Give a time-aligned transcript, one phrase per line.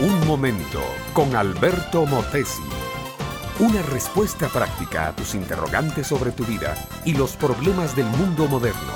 [0.00, 0.82] Un momento
[1.14, 2.62] con Alberto Motesi.
[3.58, 6.74] Una respuesta práctica a tus interrogantes sobre tu vida
[7.06, 8.92] y los problemas del mundo moderno.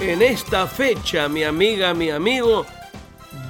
[0.00, 2.66] En esta fecha, mi amiga, mi amigo,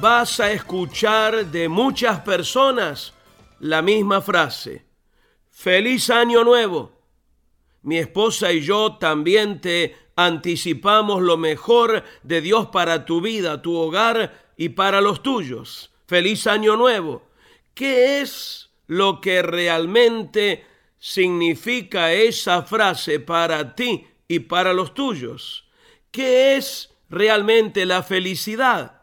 [0.00, 3.12] vas a escuchar de muchas personas
[3.60, 4.84] la misma frase.
[5.50, 7.03] Feliz año nuevo.
[7.84, 13.76] Mi esposa y yo también te anticipamos lo mejor de Dios para tu vida, tu
[13.76, 15.92] hogar y para los tuyos.
[16.06, 17.28] Feliz año nuevo.
[17.74, 20.64] ¿Qué es lo que realmente
[20.98, 25.68] significa esa frase para ti y para los tuyos?
[26.10, 29.02] ¿Qué es realmente la felicidad?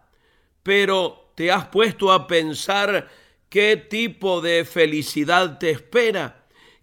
[0.64, 3.12] Pero te has puesto a pensar
[3.48, 6.41] qué tipo de felicidad te espera.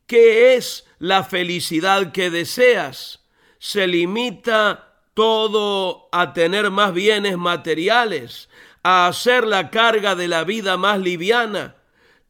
[0.08, 3.20] ¿Qué es la felicidad que deseas?
[3.60, 8.48] ¿Se limita todo a tener más bienes materiales?
[8.82, 11.76] a hacer la carga de la vida más liviana.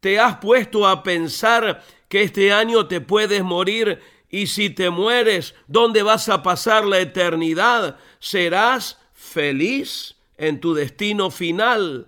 [0.01, 5.55] Te has puesto a pensar que este año te puedes morir y si te mueres,
[5.67, 7.97] ¿dónde vas a pasar la eternidad?
[8.19, 12.07] ¿Serás feliz en tu destino final?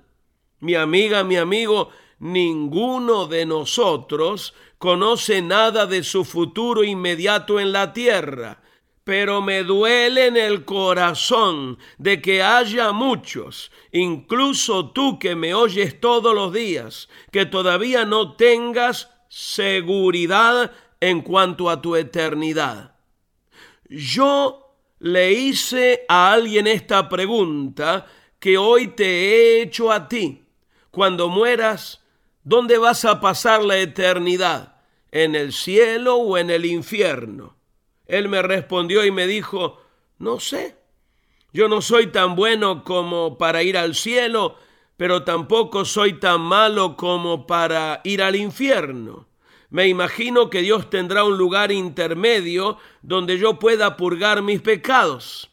[0.59, 1.89] Mi amiga, mi amigo,
[2.21, 8.61] ninguno de nosotros conoce nada de su futuro inmediato en la tierra
[9.03, 15.99] pero me duele en el corazón de que haya muchos, incluso tú que me oyes
[15.99, 22.95] todos los días, que todavía no tengas seguridad en cuanto a tu eternidad.
[23.89, 28.05] Yo le hice a alguien esta pregunta
[28.39, 30.43] que hoy te he hecho a ti.
[30.91, 32.00] Cuando mueras,
[32.43, 34.75] ¿dónde vas a pasar la eternidad?
[35.11, 37.55] ¿En el cielo o en el infierno?
[38.05, 39.81] Él me respondió y me dijo,
[40.19, 40.75] no sé,
[41.53, 44.55] yo no soy tan bueno como para ir al cielo,
[44.97, 49.27] pero tampoco soy tan malo como para ir al infierno.
[49.69, 55.49] Me imagino que Dios tendrá un lugar intermedio donde yo pueda purgar mis pecados.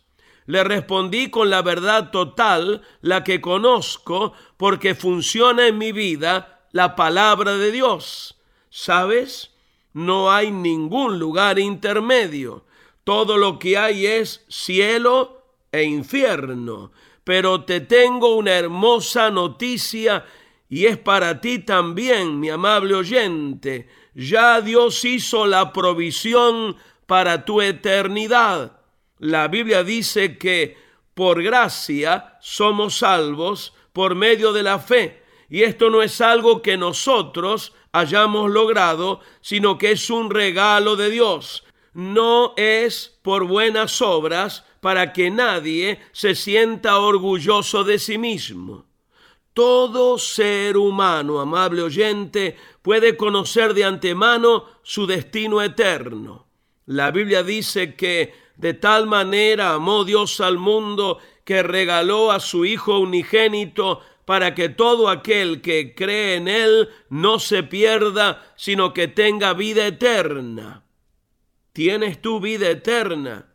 [0.46, 6.96] Le respondí con la verdad total, la que conozco, porque funciona en mi vida la
[6.96, 8.36] palabra de Dios.
[8.70, 9.50] ¿Sabes?
[9.98, 12.64] no hay ningún lugar intermedio.
[13.02, 15.42] Todo lo que hay es cielo
[15.72, 16.92] e infierno.
[17.24, 20.24] Pero te tengo una hermosa noticia
[20.68, 23.88] y es para ti también, mi amable oyente.
[24.14, 28.80] Ya Dios hizo la provisión para tu eternidad.
[29.18, 30.76] La Biblia dice que
[31.14, 35.22] por gracia somos salvos por medio de la fe.
[35.48, 41.10] Y esto no es algo que nosotros hayamos logrado, sino que es un regalo de
[41.10, 41.64] Dios.
[41.94, 48.86] No es por buenas obras para que nadie se sienta orgulloso de sí mismo.
[49.54, 56.46] Todo ser humano, amable oyente, puede conocer de antemano su destino eterno.
[56.86, 62.64] La Biblia dice que de tal manera amó Dios al mundo que regaló a su
[62.64, 69.08] Hijo unigénito para que todo aquel que cree en Él no se pierda, sino que
[69.08, 70.84] tenga vida eterna.
[71.72, 73.54] ¿Tienes tu vida eterna?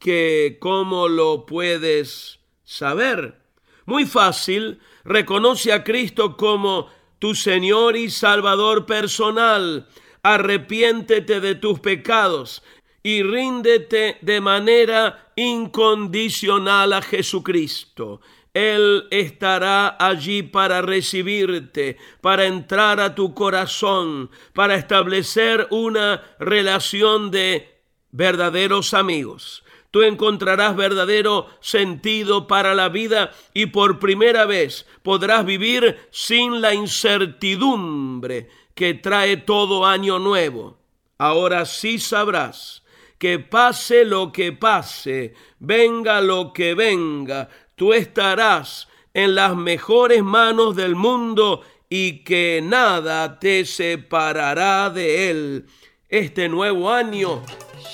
[0.00, 3.42] ¿Que cómo lo puedes saber?
[3.86, 6.88] Muy fácil, reconoce a Cristo como
[7.20, 9.86] tu Señor y Salvador personal.
[10.24, 12.64] Arrepiéntete de tus pecados
[13.04, 18.20] y ríndete de manera incondicional a Jesucristo.
[18.54, 27.80] Él estará allí para recibirte, para entrar a tu corazón, para establecer una relación de
[28.10, 29.64] verdaderos amigos.
[29.90, 36.74] Tú encontrarás verdadero sentido para la vida y por primera vez podrás vivir sin la
[36.74, 40.78] incertidumbre que trae todo año nuevo.
[41.18, 42.82] Ahora sí sabrás
[43.18, 50.76] que pase lo que pase, venga lo que venga, tú estarás en las mejores manos
[50.76, 55.66] del mundo y que nada te separará de él.
[56.08, 57.42] Este nuevo año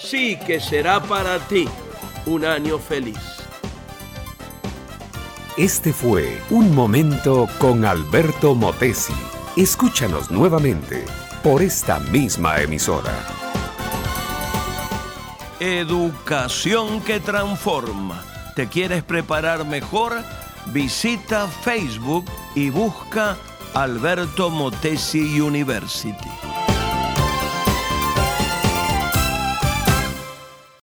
[0.01, 1.69] sí que será para ti
[2.27, 3.19] un año feliz.
[5.57, 9.15] Este fue Un Momento con Alberto Motesi.
[9.57, 11.05] Escúchanos nuevamente
[11.43, 13.13] por esta misma emisora.
[15.59, 18.23] Educación que transforma
[18.59, 20.21] ¿Te quieres preparar mejor?
[20.73, 22.25] Visita Facebook
[22.57, 23.37] y busca
[23.73, 26.29] Alberto Motesi University.